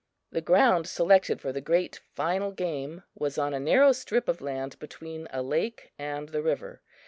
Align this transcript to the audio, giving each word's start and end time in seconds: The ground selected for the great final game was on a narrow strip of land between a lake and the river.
The 0.31 0.41
ground 0.41 0.87
selected 0.87 1.39
for 1.41 1.51
the 1.53 1.61
great 1.61 2.01
final 2.15 2.51
game 2.51 3.03
was 3.13 3.37
on 3.37 3.53
a 3.53 3.59
narrow 3.59 3.91
strip 3.91 4.27
of 4.27 4.41
land 4.41 4.79
between 4.79 5.27
a 5.31 5.43
lake 5.43 5.93
and 5.99 6.29
the 6.29 6.41
river. 6.41 6.81